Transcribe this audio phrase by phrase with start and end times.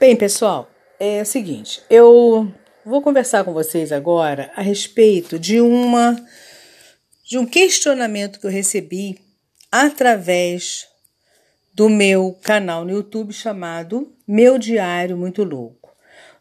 [0.00, 2.52] Bem, pessoal, é o seguinte, eu
[2.86, 6.16] vou conversar com vocês agora a respeito de uma
[7.24, 9.18] de um questionamento que eu recebi
[9.72, 10.86] através
[11.74, 15.87] do meu canal no YouTube chamado Meu Diário Muito Louco.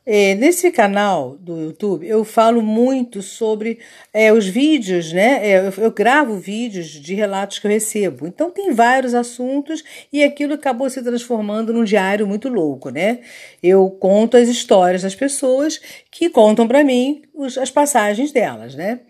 [0.10, 3.80] É, nesse canal do YouTube eu falo muito sobre
[4.14, 5.46] é, os vídeos, né?
[5.46, 8.25] É, eu, eu, gravo vídeos de relatos que eu recebo.
[8.25, 9.84] Então tem vários assuntos
[10.14, 13.20] e aquilo acabou se transformando num diário muito louco, né?
[13.62, 15.78] Eu conto as histórias das pessoas
[16.10, 19.01] que contam para mim os, as passagens delas, né?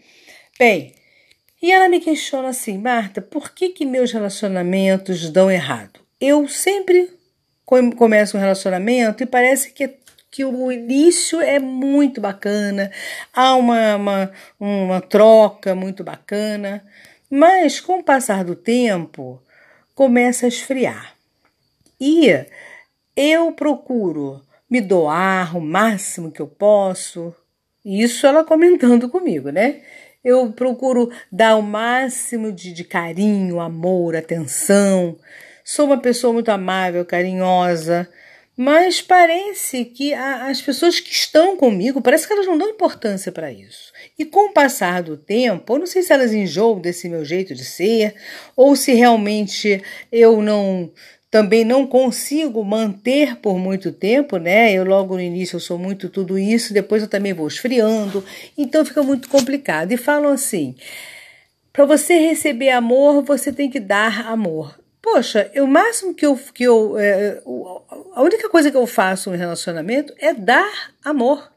[0.58, 0.96] Bem,
[1.62, 6.00] e ela me questiona assim, Marta, por que que meus relacionamentos dão errado?
[6.20, 7.12] Eu sempre
[7.96, 9.94] começo um relacionamento e parece que é
[10.38, 12.91] que o início é muito bacana,
[13.34, 16.86] há uma, uma, uma troca muito bacana,
[17.27, 19.41] mas com o passar do tempo
[19.96, 21.16] começa a esfriar.
[22.00, 22.27] E
[23.16, 27.34] eu procuro me doar o máximo que eu posso,
[27.84, 29.82] isso ela comentando comigo, né?
[30.24, 35.18] Eu procuro dar o máximo de, de carinho, amor, atenção.
[35.63, 38.08] Sou uma pessoa muito amável, carinhosa,
[38.58, 43.32] mas parece que a, as pessoas que estão comigo, parece que elas não dão importância
[43.32, 43.94] para isso.
[44.18, 47.54] E com o passar do tempo, eu não sei se elas enjoam desse meu jeito
[47.54, 48.16] de ser,
[48.55, 49.80] ou se realmente
[50.12, 50.91] eu não
[51.30, 54.74] também não consigo manter por muito tempo, né?
[54.74, 58.24] Eu logo no início eu sou muito tudo isso, depois eu também vou esfriando,
[58.58, 59.92] então fica muito complicado.
[59.92, 60.76] E falam assim:
[61.71, 64.80] para você receber amor, você tem que dar amor.
[65.09, 66.38] Poxa, o máximo que eu.
[66.53, 67.41] Que eu é,
[68.13, 71.50] a única coisa que eu faço no relacionamento é dar amor.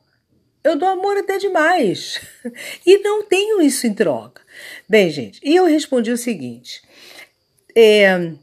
[0.63, 2.21] Eu dou amor até demais.
[2.87, 4.41] E não tenho isso em troca.
[4.89, 6.81] Bem, gente, e eu respondi o seguinte:
[7.77, 8.35] é,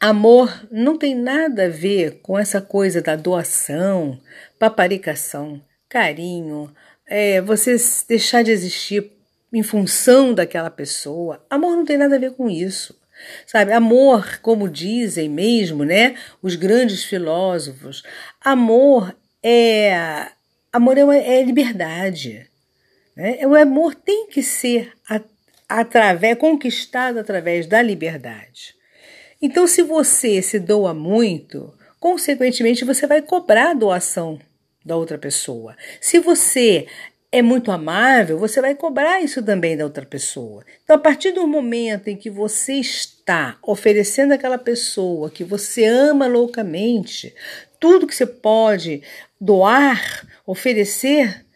[0.00, 4.18] amor não tem nada a ver com essa coisa da doação,
[4.58, 6.74] paparicação, carinho,
[7.06, 7.76] é, você
[8.08, 9.12] deixar de existir
[9.52, 11.44] em função daquela pessoa.
[11.50, 13.01] Amor não tem nada a ver com isso.
[13.46, 18.02] Sabe, amor, como dizem mesmo, né, os grandes filósofos,
[18.40, 20.28] amor é
[20.72, 22.48] amor é, uma, é liberdade.
[23.14, 23.46] Né?
[23.46, 24.92] O amor tem que ser
[25.68, 28.74] através conquistado através da liberdade.
[29.40, 34.38] Então, se você se doa muito, consequentemente você vai cobrar a doação
[34.84, 35.76] da outra pessoa.
[36.00, 36.86] Se você
[37.34, 40.62] é muito amável, você vai cobrar isso também da outra pessoa.
[40.84, 46.26] Então, a partir do momento em que você está oferecendo àquela pessoa que você ama
[46.26, 47.34] loucamente,
[47.80, 49.02] tudo que você pode
[49.40, 51.46] doar, oferecer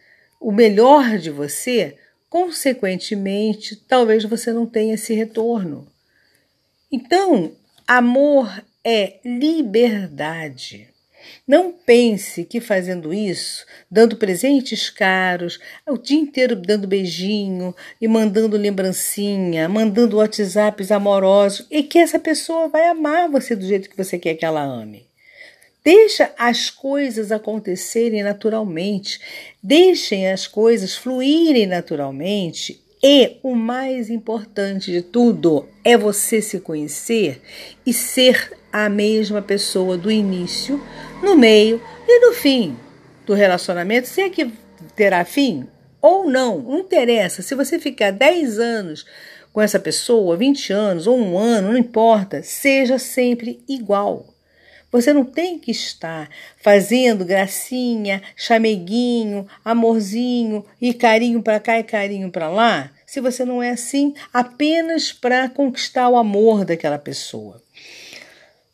[0.41, 1.95] o melhor de você,
[2.27, 5.87] consequentemente, talvez você não tenha esse retorno.
[6.91, 7.51] Então,
[7.87, 10.89] amor é liberdade.
[11.47, 18.57] Não pense que fazendo isso, dando presentes caros, o dia inteiro dando beijinho e mandando
[18.57, 24.17] lembrancinha, mandando WhatsApps amorosos, e que essa pessoa vai amar você do jeito que você
[24.19, 25.07] quer que ela ame.
[25.83, 29.21] Deixa as coisas acontecerem naturalmente,
[29.63, 37.41] deixem as coisas fluírem naturalmente e o mais importante de tudo é você se conhecer
[37.85, 40.81] e ser a mesma pessoa do início,
[41.21, 42.75] no meio e no fim
[43.25, 44.51] do relacionamento, se é que
[44.95, 45.67] terá fim
[46.01, 47.41] ou não, não interessa.
[47.41, 49.05] Se você ficar 10 anos
[49.51, 54.36] com essa pessoa, 20 anos ou um ano, não importa, seja sempre igual.
[54.91, 56.29] Você não tem que estar
[56.61, 63.61] fazendo gracinha, chameguinho, amorzinho e carinho para cá e carinho para lá, se você não
[63.61, 67.61] é assim apenas para conquistar o amor daquela pessoa.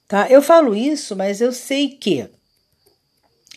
[0.07, 0.27] Tá?
[0.29, 2.29] Eu falo isso, mas eu sei que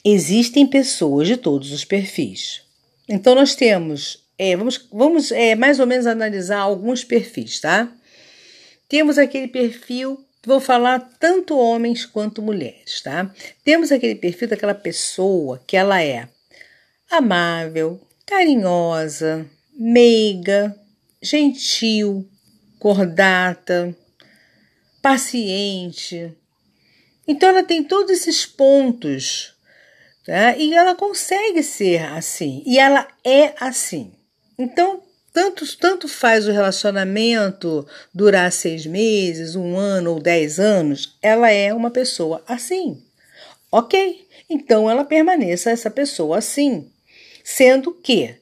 [0.02, 2.62] existem pessoas de todos os perfis.
[3.08, 7.92] Então nós temos, é, vamos, vamos é, mais ou menos analisar alguns perfis, tá?
[8.88, 13.30] Temos aquele perfil, vou falar tanto homens quanto mulheres, tá?
[13.64, 16.28] Temos aquele perfil daquela pessoa que ela é
[17.10, 20.74] amável, carinhosa, meiga,
[21.20, 22.26] gentil,
[22.78, 23.94] cordata,
[25.02, 26.34] paciente,
[27.26, 29.52] então ela tem todos esses pontos
[30.24, 30.56] tá?
[30.56, 34.12] e ela consegue ser assim e ela é assim.
[34.58, 35.02] Então
[35.36, 41.74] tanto, tanto faz o relacionamento durar seis meses, um ano ou dez anos, ela é
[41.74, 43.04] uma pessoa assim.
[43.70, 46.90] Ok, então ela permaneça essa pessoa assim.
[47.44, 48.34] Sendo que,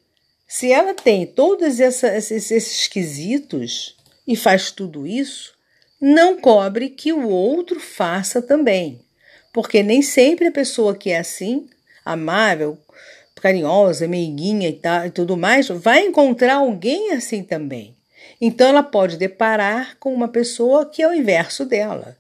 [0.47, 5.53] se ela tem todos esses, esses quesitos e faz tudo isso,
[6.01, 9.01] não cobre que o outro faça também.
[9.53, 11.67] Porque nem sempre a pessoa que é assim,
[12.05, 12.79] amável,
[13.45, 17.95] carinhosa, meiguinha e, tal, e tudo mais, vai encontrar alguém assim também.
[18.41, 22.17] Então ela pode deparar com uma pessoa que é o inverso dela.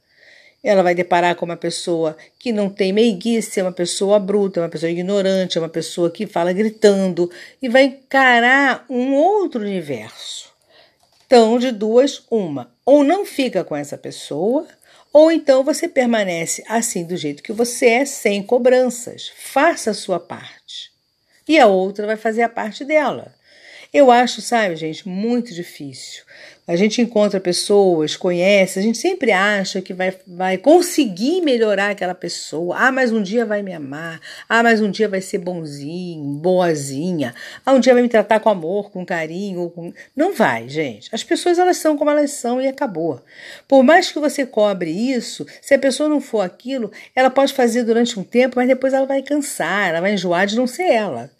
[0.62, 4.62] Ela vai deparar com uma pessoa que não tem meiguice, é uma pessoa bruta, é
[4.64, 7.30] uma pessoa ignorante, é uma pessoa que fala gritando
[7.62, 10.52] e vai encarar um outro universo.
[11.26, 12.70] Então, de duas, uma.
[12.84, 14.68] Ou não fica com essa pessoa,
[15.10, 19.32] ou então você permanece assim do jeito que você é, sem cobranças.
[19.34, 20.93] Faça a sua parte.
[21.46, 23.34] E a outra vai fazer a parte dela.
[23.94, 26.24] Eu acho, sabe, gente, muito difícil.
[26.66, 32.14] A gente encontra pessoas, conhece, a gente sempre acha que vai, vai conseguir melhorar aquela
[32.14, 32.74] pessoa.
[32.76, 34.18] Ah, mas um dia vai me amar.
[34.48, 37.34] Ah, mas um dia vai ser bonzinho, boazinha.
[37.64, 39.70] Ah, um dia vai me tratar com amor, com carinho.
[39.70, 39.92] Com...
[40.16, 41.08] Não vai, gente.
[41.12, 43.20] As pessoas, elas são como elas são e acabou.
[43.68, 47.84] Por mais que você cobre isso, se a pessoa não for aquilo, ela pode fazer
[47.84, 51.30] durante um tempo, mas depois ela vai cansar, ela vai enjoar de não ser ela.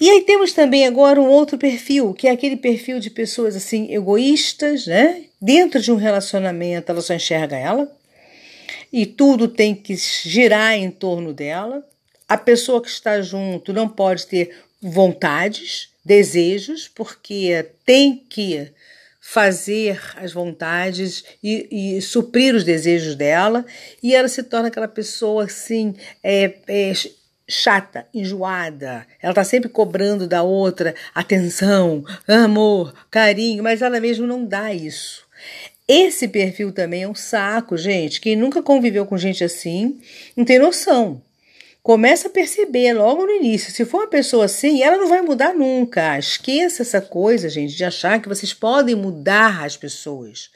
[0.00, 3.92] E aí temos também agora um outro perfil, que é aquele perfil de pessoas assim
[3.92, 5.24] egoístas, né?
[5.40, 7.90] Dentro de um relacionamento, ela só enxerga ela
[8.92, 11.84] e tudo tem que girar em torno dela.
[12.28, 18.70] A pessoa que está junto não pode ter vontades, desejos, porque tem que
[19.20, 23.66] fazer as vontades e, e, suprir os desejos dela,
[24.02, 26.92] e ela se torna aquela pessoa assim, é, é,
[27.48, 29.06] chata, enjoada.
[29.22, 35.26] Ela está sempre cobrando da outra atenção, amor, carinho, mas ela mesma não dá isso.
[35.88, 38.20] Esse perfil também é um saco, gente.
[38.20, 39.98] Quem nunca conviveu com gente assim
[40.36, 41.22] não tem noção.
[41.82, 43.72] Começa a perceber logo no início.
[43.72, 46.18] Se for uma pessoa assim, ela não vai mudar nunca.
[46.18, 50.50] Esqueça essa coisa, gente, de achar que vocês podem mudar as pessoas.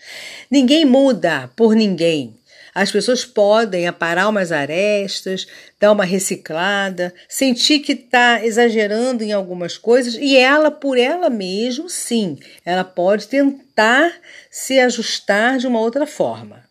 [0.51, 2.37] Ninguém muda por ninguém.
[2.75, 5.47] As pessoas podem aparar umas arestas,
[5.79, 11.89] dar uma reciclada, sentir que está exagerando em algumas coisas e ela, por ela mesma,
[11.89, 14.13] sim, ela pode tentar
[14.51, 16.65] se ajustar de uma outra forma.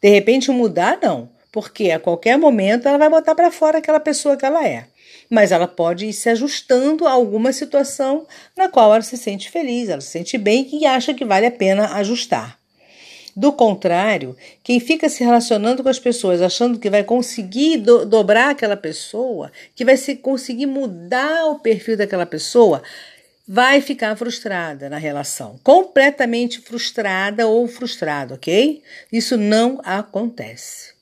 [0.00, 4.36] De repente, mudar, não, porque a qualquer momento ela vai botar para fora aquela pessoa
[4.36, 4.86] que ela é.
[5.28, 8.24] Mas ela pode ir se ajustando a alguma situação
[8.56, 11.50] na qual ela se sente feliz, ela se sente bem e acha que vale a
[11.50, 12.59] pena ajustar.
[13.40, 18.50] Do contrário, quem fica se relacionando com as pessoas achando que vai conseguir do, dobrar
[18.50, 22.82] aquela pessoa, que vai se conseguir mudar o perfil daquela pessoa,
[23.48, 28.82] vai ficar frustrada na relação, completamente frustrada ou frustrado, ok?
[29.10, 30.92] Isso não acontece.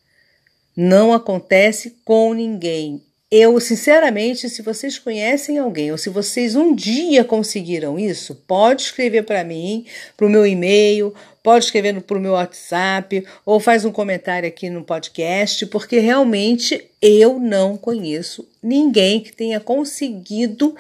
[0.77, 3.03] Não acontece com ninguém.
[3.31, 9.25] Eu, sinceramente, se vocês conhecem alguém ou se vocês um dia conseguiram isso, pode escrever
[9.25, 9.85] para mim,
[10.17, 14.71] para o meu e-mail, pode escrever para o meu WhatsApp ou faz um comentário aqui
[14.71, 20.75] no podcast, porque realmente eu não conheço ninguém que tenha conseguido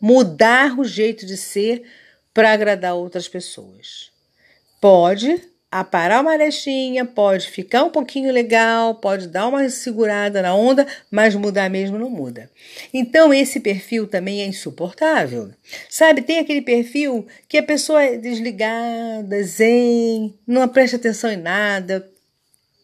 [0.00, 1.82] mudar o jeito de ser
[2.32, 4.10] para agradar outras pessoas.
[4.80, 10.86] Pode aparar uma arestinha, pode ficar um pouquinho legal, pode dar uma segurada na onda,
[11.10, 12.50] mas mudar mesmo não muda.
[12.92, 15.50] Então esse perfil também é insuportável.
[15.88, 22.08] Sabe, tem aquele perfil que a pessoa é desligada, zen, não presta atenção em nada,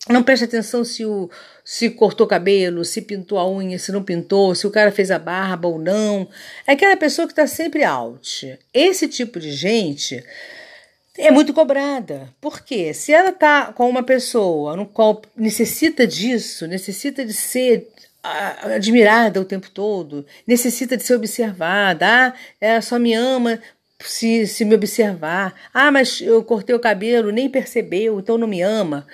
[0.09, 1.29] não presta atenção se o
[1.65, 5.19] se cortou cabelo, se pintou a unha, se não pintou, se o cara fez a
[5.19, 6.29] barba ou não.
[6.65, 8.57] É aquela pessoa que está sempre out.
[8.73, 10.23] Esse tipo de gente
[11.19, 12.29] é muito cobrada.
[12.41, 12.93] Por quê?
[12.93, 17.89] Se ela está com uma pessoa no qual necessita disso, necessita de ser
[18.75, 23.61] admirada o tempo todo, necessita de ser observada, ah, ela só me ama
[24.01, 25.55] se, se me observar.
[25.73, 29.07] Ah, mas eu cortei o cabelo, nem percebeu, então não me ama.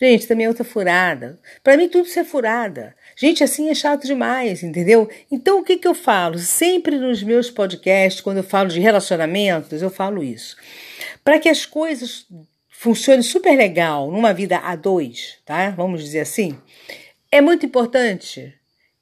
[0.00, 1.38] Gente, também é outra furada.
[1.62, 2.94] Para mim, tudo isso é furada.
[3.16, 5.08] Gente, assim é chato demais, entendeu?
[5.30, 6.38] Então, o que, que eu falo?
[6.38, 10.56] Sempre nos meus podcasts, quando eu falo de relacionamentos, eu falo isso.
[11.28, 12.24] Para que as coisas
[12.70, 15.68] funcionem super legal numa vida a dois, tá?
[15.68, 16.58] Vamos dizer assim,
[17.30, 18.54] é muito importante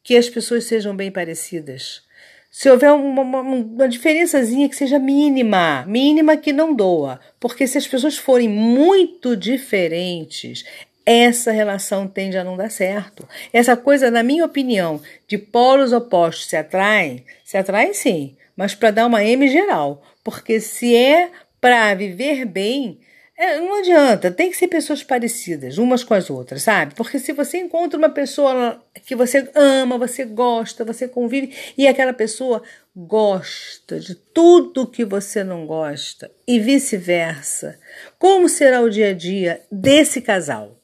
[0.03, 2.03] que as pessoas sejam bem parecidas.
[2.51, 7.79] Se houver uma, uma, uma diferençazinha que seja mínima, mínima que não doa, porque se
[7.79, 10.65] as pessoas forem muito diferentes,
[11.07, 13.25] essa relação tende a não dar certo.
[13.53, 18.91] Essa coisa, na minha opinião, de polos opostos se atraem, se atraem sim, mas para
[18.91, 20.03] dar uma M geral.
[20.25, 21.31] Porque se é
[21.67, 23.01] para viver bem,
[23.37, 26.95] é, não adianta, tem que ser pessoas parecidas, umas com as outras, sabe?
[26.95, 32.13] Porque se você encontra uma pessoa que você ama, você gosta, você convive, e aquela
[32.13, 32.63] pessoa
[32.95, 37.81] gosta de tudo que você não gosta, e vice-versa,
[38.17, 40.81] como será o dia a dia desse casal?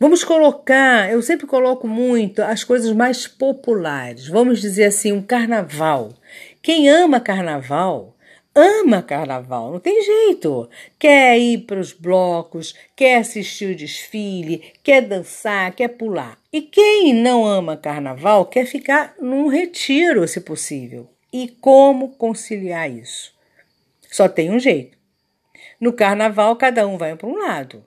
[0.00, 4.28] Vamos colocar, eu sempre coloco muito as coisas mais populares.
[4.28, 6.14] Vamos dizer assim, um carnaval.
[6.62, 8.16] Quem ama carnaval,
[8.58, 10.68] ama carnaval, não tem jeito.
[10.98, 16.36] Quer ir para os blocos, quer assistir o desfile, quer dançar, quer pular.
[16.52, 21.08] E quem não ama carnaval quer ficar num retiro, se possível.
[21.32, 23.32] E como conciliar isso?
[24.10, 24.98] Só tem um jeito.
[25.80, 27.84] No carnaval, cada um vai para um lado.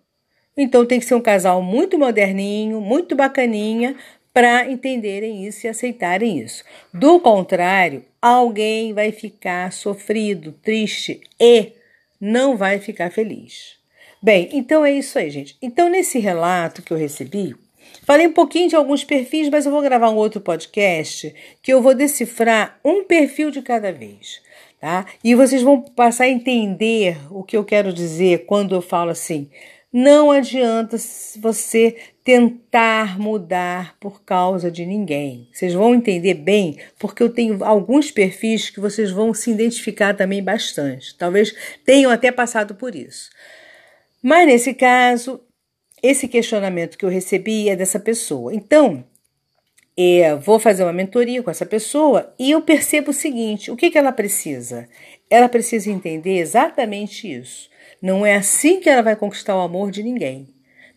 [0.56, 3.96] Então tem que ser um casal muito moderninho, muito bacaninha,
[4.34, 6.64] para entenderem isso e aceitarem isso.
[6.94, 11.74] Do contrário, alguém vai ficar sofrido, triste e
[12.20, 13.80] não vai ficar feliz.
[14.22, 15.58] Bem, então é isso aí, gente.
[15.62, 17.56] Então, nesse relato que eu recebi,
[18.04, 21.82] falei um pouquinho de alguns perfis, mas eu vou gravar um outro podcast que eu
[21.82, 24.40] vou decifrar um perfil de cada vez.
[24.80, 25.06] Tá?
[25.24, 29.50] E vocês vão passar a entender o que eu quero dizer quando eu falo assim:
[29.94, 30.98] não adianta
[31.40, 35.48] você tentar mudar por causa de ninguém.
[35.52, 40.44] Vocês vão entender bem, porque eu tenho alguns perfis que vocês vão se identificar também
[40.44, 41.16] bastante.
[41.18, 41.54] Talvez
[41.86, 43.30] tenham até passado por isso.
[44.22, 45.42] Mas nesse caso,
[46.02, 48.54] esse questionamento que eu recebi é dessa pessoa.
[48.54, 49.04] Então,
[49.98, 53.90] é, vou fazer uma mentoria com essa pessoa e eu percebo o seguinte: o que,
[53.90, 54.88] que ela precisa?
[55.30, 60.02] Ela precisa entender exatamente isso não é assim que ela vai conquistar o amor de
[60.02, 60.48] ninguém.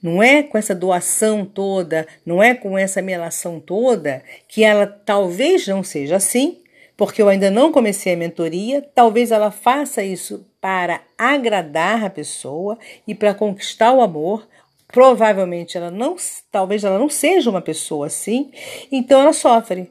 [0.05, 5.67] Não é com essa doação toda, não é com essa melação toda que ela talvez
[5.67, 6.59] não seja assim,
[6.95, 12.79] porque eu ainda não comecei a mentoria, talvez ela faça isso para agradar a pessoa
[13.09, 14.47] e para conquistar o amor.
[14.89, 16.17] Provavelmente ela não,
[16.53, 18.51] talvez ela não seja uma pessoa assim,
[18.93, 19.91] então ela sofre.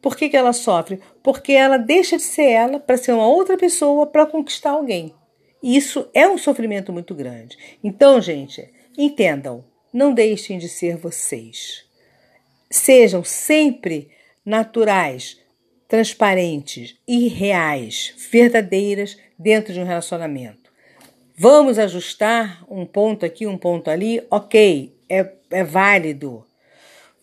[0.00, 1.00] Por que, que ela sofre?
[1.22, 5.14] Porque ela deixa de ser ela para ser uma outra pessoa para conquistar alguém.
[5.62, 7.58] Isso é um sofrimento muito grande.
[7.84, 11.84] Então, gente, entendam, não deixem de ser vocês.
[12.70, 14.10] Sejam sempre
[14.44, 15.38] naturais,
[15.88, 20.70] transparentes e reais, verdadeiras dentro de um relacionamento.
[21.36, 24.22] Vamos ajustar um ponto aqui, um ponto ali?
[24.30, 26.44] Ok, é, é válido.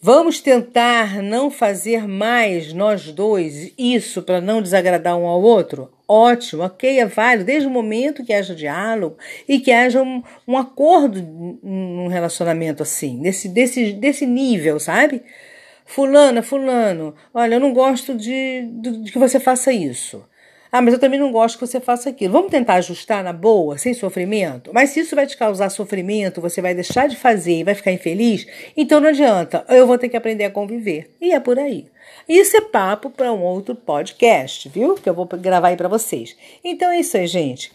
[0.01, 5.96] Vamos tentar não fazer mais nós dois isso para não desagradar um ao outro?
[6.07, 10.57] Ótimo, ok, é válido, desde o momento que haja diálogo e que haja um, um
[10.57, 15.21] acordo num relacionamento assim, desse, desse, desse nível, sabe?
[15.85, 20.23] Fulana, fulano, olha, eu não gosto de, de, de que você faça isso.
[20.71, 22.33] Ah, mas eu também não gosto que você faça aquilo.
[22.33, 24.71] Vamos tentar ajustar na boa, sem sofrimento?
[24.73, 27.91] Mas se isso vai te causar sofrimento, você vai deixar de fazer e vai ficar
[27.91, 28.45] infeliz,
[28.75, 29.65] então não adianta.
[29.69, 31.09] Eu vou ter que aprender a conviver.
[31.21, 31.87] E é por aí.
[32.27, 34.95] Isso é papo para um outro podcast, viu?
[34.95, 36.35] Que eu vou gravar aí para vocês.
[36.63, 37.71] Então é isso aí, gente.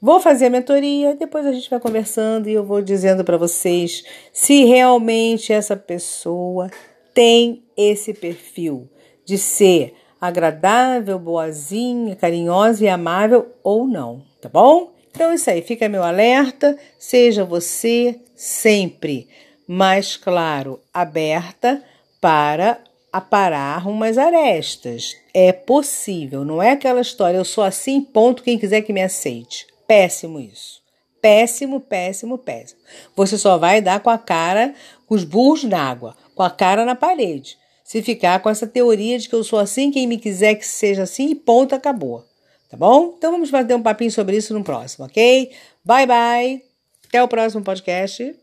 [0.00, 4.04] Vou fazer a mentoria, depois a gente vai conversando e eu vou dizendo para vocês
[4.32, 6.70] se realmente essa pessoa
[7.14, 8.86] tem esse perfil
[9.24, 9.94] de ser
[10.26, 14.94] agradável, boazinha, carinhosa e amável ou não, tá bom?
[15.10, 19.28] Então é isso aí, fica meu alerta, seja você sempre
[19.68, 21.84] mais claro, aberta
[22.22, 22.78] para
[23.12, 25.14] aparar umas arestas.
[25.34, 29.66] É possível, não é aquela história, eu sou assim, ponto, quem quiser que me aceite.
[29.86, 30.82] Péssimo isso.
[31.20, 32.80] Péssimo, péssimo, péssimo.
[33.14, 34.74] Você só vai dar com a cara,
[35.06, 37.58] com os burros na água, com a cara na parede
[37.94, 41.04] se ficar com essa teoria de que eu sou assim, quem me quiser que seja
[41.04, 42.24] assim e ponto, acabou.
[42.68, 43.14] Tá bom?
[43.16, 45.52] Então vamos bater um papinho sobre isso no próximo, ok?
[45.84, 46.62] Bye, bye.
[47.06, 48.32] Até o próximo podcast.